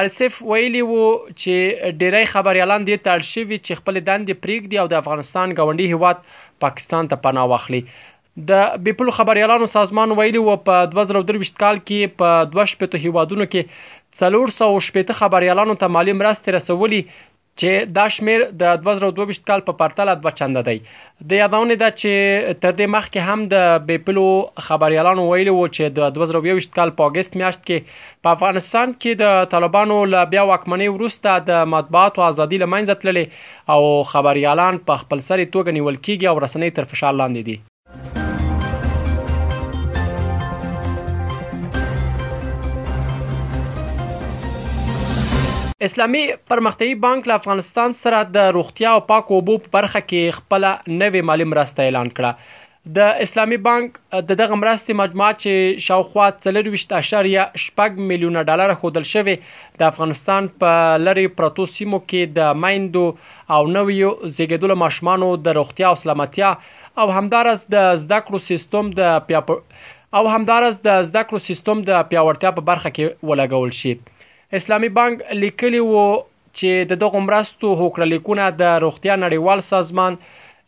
ارسف 0.00 0.38
ویلی 0.52 0.82
وو 0.92 1.04
چې 1.30 1.92
ډیری 1.98 2.32
خبريالان 2.32 2.86
دې 2.86 3.08
تړ 3.08 3.28
شوی 3.34 3.58
چې 3.58 3.80
خپل 3.82 4.00
دندې 4.08 4.42
پریږدي 4.46 4.80
او 4.84 4.88
د 4.94 5.00
افغانستان 5.04 5.52
غونډي 5.58 5.96
هیواد 5.96 6.24
پاکستان 6.66 7.10
ته 7.12 7.22
پناه 7.26 7.50
واخلي 7.54 7.82
د 8.52 8.64
بیپلو 8.88 9.16
خبريالانو 9.18 9.68
سازمان 9.74 10.16
ویلی 10.22 10.42
وو 10.48 10.56
په 10.70 10.88
2023 10.96 11.54
کال 11.64 11.82
کې 11.84 12.16
په 12.24 12.48
12 12.56 12.80
پټو 12.80 13.02
هیوادونو 13.06 13.48
کې 13.56 13.94
315 14.18 15.12
خبريالانو 15.18 15.72
ته 15.80 15.92
مالی 15.94 16.12
مرستې 16.18 16.54
رسولې 16.54 17.16
چې 17.62 17.90
دا 17.96 18.04
شمیر 18.14 18.44
د 18.62 18.78
2022 18.86 19.40
کال 19.50 19.64
په 19.66 19.74
پرتله 19.82 20.14
دوه 20.22 20.32
چنده 20.38 20.62
دی 20.68 20.74
د 21.32 21.38
یادونه 21.42 21.76
ده 21.82 21.90
چې 21.96 22.56
تر 22.62 22.72
دې 22.78 22.94
مخکې 22.94 23.28
هم 23.28 23.44
د 23.52 23.84
بیپلو 23.90 24.24
خبريالانو 24.70 25.26
ویلي 25.32 25.54
وو 25.56 25.68
چې 25.76 25.96
د 26.00 26.16
2022 26.20 26.70
کال 26.80 26.94
په 27.00 27.10
اگست 27.12 27.38
میاشت 27.42 27.62
کې 27.66 28.24
په 28.26 28.34
افغانستان 28.40 28.96
کې 28.96 29.22
د 29.24 29.52
طالبانو 29.56 30.00
له 30.16 30.24
بیا 30.34 30.46
واکمنۍ 30.52 30.90
وروسته 30.98 31.36
د 31.52 31.70
مطبوعات 31.76 32.20
او 32.22 32.26
ازادي 32.30 32.62
لمنځه 32.66 33.04
تللې 33.04 33.72
او 33.76 34.10
خبريالان 34.14 34.82
په 34.90 35.04
خپل 35.06 35.24
سر 35.30 35.40
توګه 35.46 35.80
نیول 35.80 36.02
کیږي 36.04 36.30
او 36.34 36.46
رسنۍ 36.46 36.78
تر 36.80 36.92
فشار 36.94 37.20
لاندې 37.22 37.50
دي 37.50 37.58
اسلامي 45.84 46.20
پرمختیایي 46.50 46.94
بانک 47.00 47.26
له 47.30 47.34
افغانستان 47.38 47.94
سره 48.02 48.18
د 48.34 48.46
روغتیا 48.56 48.92
او 48.98 49.00
پاک 49.08 49.32
اوبو 49.38 49.56
په 49.64 49.72
برخه 49.74 50.00
کې 50.04 50.36
خپل 50.36 50.62
نوې 51.00 51.24
مالی 51.30 51.46
مرسته 51.48 51.88
اعلان 51.88 52.10
کړه 52.20 52.94
د 52.98 53.18
اسلامي 53.24 53.58
بانک 53.66 53.98
د 54.14 54.30
دغه 54.42 54.58
مرستې 54.60 54.96
مجموعه 55.00 55.34
چې 55.42 55.84
شاوخوا 55.88 56.30
23.8 56.46 58.00
میلیونه 58.12 58.46
ډالر 58.52 58.74
خودل 58.84 59.06
شوی 59.10 59.36
د 59.82 59.86
افغانستان 59.90 60.48
په 60.64 60.96
لری 61.04 61.26
پروتو 61.42 61.68
سیمو 61.74 62.00
کې 62.06 62.40
د 62.40 62.56
مایندو 62.62 63.04
او 63.56 63.60
نویو 63.76 64.14
زیږیدلو 64.24 64.80
ماشومانو 64.86 65.30
د 65.50 65.58
روغتیا 65.62 65.90
او 65.92 66.00
سلامتیا 66.06 66.54
او 67.04 67.10
همدارس 67.18 67.68
د 67.78 67.92
زده 68.06 68.24
کړو 68.30 68.50
سیستم 68.50 68.92
د 69.04 69.14
پیاپ 69.28 69.54
او 69.56 70.24
همدارس 70.36 70.82
د 70.90 71.08
زده 71.12 71.28
کړو 71.30 71.48
سیستم 71.52 71.88
د 71.92 72.04
پیاوړتیا 72.12 72.58
په 72.60 72.70
برخه 72.74 72.96
کې 72.96 73.32
ولګول 73.32 73.80
شي 73.84 73.98
اسلامي 74.54 74.88
بانک 74.96 75.22
لیکلی 75.34 75.78
وو 75.84 76.02
چې 76.08 76.90
د 76.90 76.98
دغه 77.00 77.20
مرستو 77.28 77.70
هوکړلیکونه 77.78 78.44
د 78.58 78.76
روغتیا 78.84 79.14
نړیوال 79.22 79.62
سازمان 79.70 80.18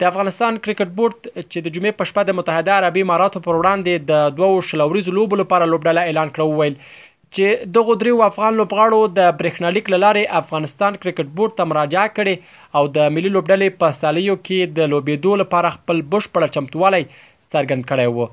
د 0.00 0.06
افغانستان 0.10 0.56
کرکټ 0.62 0.88
بورډ 0.98 1.16
چې 1.26 1.58
د 1.64 1.66
جمعې 1.74 1.92
په 1.98 2.06
شپه 2.10 2.22
د 2.28 2.34
متحده 2.38 2.72
عربی 2.80 3.02
اماراتو 3.04 3.42
پر 3.44 3.58
وړاندې 3.58 4.06
د 4.10 4.38
دوو 4.38 4.64
شلوريزو 4.70 5.14
لوبو 5.18 5.38
لپاره 5.40 5.68
لوبډله 5.72 6.06
اعلان 6.08 6.32
کړو 6.38 6.58
ویل 6.60 6.74
چې 7.36 7.70
دغه 7.76 7.96
درې 8.00 8.26
افغان 8.30 8.56
لوبغاړو 8.60 8.98
د 9.18 9.30
برېښنالیک 9.42 9.92
لارې 9.94 10.32
افغانستان 10.40 10.98
کرکټ 11.04 11.28
بورډ 11.36 11.54
ته 11.60 11.68
مراجعه 11.74 12.08
کړې 12.16 12.74
او 12.78 12.82
د 12.96 13.14
ملي 13.18 13.30
لوبډلې 13.36 13.78
په 13.84 13.98
سالیو 14.00 14.36
کې 14.40 14.74
د 14.80 14.90
لوبېدو 14.94 15.36
لپاره 15.44 15.72
خپل 15.76 16.02
بشپړ 16.16 16.52
چمتووالی 16.56 17.02
څرګند 17.12 17.90
کړی 17.90 18.08
و 18.12 18.28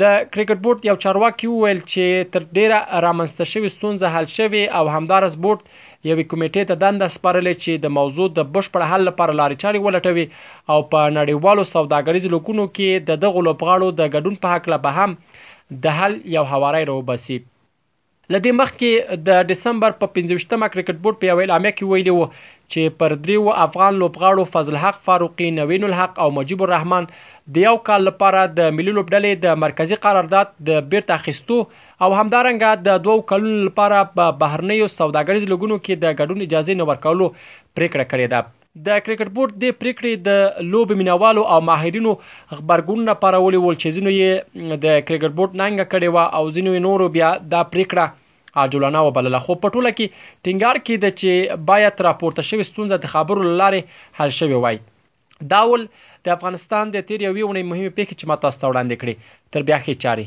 د 0.00 0.12
کرکټ 0.34 0.64
بورډ 0.66 0.90
یو 0.90 0.98
چارواکي 1.06 1.52
وویل 1.54 1.80
چې 1.86 2.30
تر 2.36 2.42
ډیره 2.58 2.82
رامنځته 3.06 3.52
شوی 3.54 3.74
ستونزه 3.76 4.14
حل 4.18 4.30
شوه 4.38 4.66
او 4.80 4.84
همدارس 4.96 5.38
بورډ 5.46 5.85
یوې 6.10 6.24
کمیټې 6.30 6.62
ته 6.70 6.74
دنده 6.82 7.06
سپارلې 7.16 7.52
چې 7.62 7.72
د 7.84 7.92
موضوع 7.98 8.28
د 8.38 8.40
بشپړ 8.56 8.82
حل 8.90 9.02
لپاره 9.10 9.38
لارې 9.40 9.60
چارې 9.62 9.84
ولټوي 9.86 10.26
او 10.72 10.78
په 10.94 11.00
نړیوالو 11.18 11.64
سوداګریزو 11.74 12.32
لوکونو 12.34 12.64
کې 12.76 13.06
د 13.08 13.10
دغه 13.24 13.40
لوبغاړو 13.48 13.88
د 14.00 14.02
ګډون 14.14 14.36
په 14.42 14.48
حق 14.54 14.64
له 14.72 14.78
به 14.84 14.90
هم 14.98 15.10
د 15.84 15.84
حل 15.98 16.12
یو 16.36 16.44
هواري 16.52 16.82
راوباسي 16.90 17.38
لدې 18.34 18.52
مخکې 18.60 18.90
د 19.28 19.48
دسمبر 19.50 19.90
په 20.00 20.06
15مه 20.14 20.66
کرکټ 20.74 20.96
بورډ 21.02 21.16
په 21.20 21.28
یو 21.30 21.40
اعلامیه 21.42 21.72
کې 21.76 21.88
ویلي 21.90 22.14
وو 22.14 22.26
چې 22.74 22.94
پر 23.00 23.12
دریو 23.26 23.44
افغان 23.66 23.98
لوبغاړو 24.02 24.44
فضل 24.56 24.76
حق 24.84 24.96
فاروقي 25.08 25.50
نوین 25.58 25.84
الحق 25.88 26.16
او 26.24 26.28
مجيب 26.38 26.62
الرحمن 26.66 27.06
د 27.58 27.64
یو 27.64 27.74
کال 27.88 28.04
لپاره 28.10 28.40
د 28.56 28.72
ملي 28.78 28.94
لوبډلې 28.96 29.44
د 29.44 29.60
مرکزی 29.64 29.98
قرارداد 30.06 30.50
د 30.70 30.80
بیرته 30.94 31.18
اخیستو 31.20 31.58
او 31.66 32.08
همدارنګه 32.20 32.72
د 32.88 33.00
دوو 33.06 33.16
کلونو 33.32 33.60
لپاره 33.68 34.00
په 34.16 34.26
بهرنیو 34.42 34.90
سوداګریز 34.94 35.46
لګونو 35.52 35.78
کې 35.84 36.04
د 36.06 36.18
ګډون 36.22 36.46
اجازه 36.48 36.78
نه 36.82 36.88
ورکولو 36.90 37.30
پریکړه 37.36 38.10
کړې 38.14 38.34
ده 38.34 38.44
د 38.88 39.00
کرکټ 39.04 39.32
بورډ 39.36 39.62
د 39.66 39.78
پریکړې 39.82 40.24
د 40.30 40.72
لوب 40.74 40.96
مینوالو 41.02 41.46
او 41.54 41.60
ماهرینو 41.70 42.16
خبرګون 42.24 43.10
لپاره 43.12 43.38
ولې 43.38 43.62
ول 43.66 43.80
چې 43.80 43.96
زینو 43.98 44.16
یې 44.18 44.84
د 44.86 44.98
کرکټ 45.06 45.38
بورډ 45.38 45.62
ننګ 45.62 45.90
کړي 45.94 46.40
او 46.40 46.44
زینو 46.58 46.76
نورو 46.88 47.08
بیا 47.18 47.30
دا 47.54 47.62
پریکړه 47.76 48.14
عاجلانه 48.60 49.00
وبلله 49.08 49.40
خو 49.46 49.54
په 49.64 49.72
ټوله 49.74 49.90
کې 49.96 50.12
ټینګار 50.48 50.78
کېده 50.86 51.10
چې 51.20 51.30
باید 51.70 52.04
راپورته 52.08 52.46
شوی 52.48 52.68
ستونزه 52.70 52.96
د 53.04 53.12
خبرو 53.16 53.42
لارې 53.60 53.80
حل 54.20 54.30
شوی 54.38 54.58
وای 54.64 54.76
داول 55.52 55.82
د 56.28 56.34
افغانستان 56.36 56.84
د 56.96 57.06
تیر 57.08 57.20
یوې 57.28 57.44
ونې 57.46 57.64
مهمه 57.70 57.92
پیښه 57.98 58.12
چې 58.18 58.28
ما 58.32 58.36
تاسو 58.46 58.58
ته 58.64 58.66
وړاندې 58.70 59.00
کړې 59.00 59.14
تر 59.52 59.60
بیا 59.70 59.78
خې 59.84 59.94
چاري 60.06 60.26